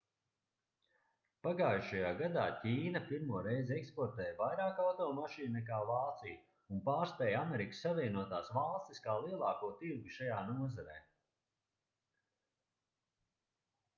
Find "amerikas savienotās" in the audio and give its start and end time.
7.43-8.51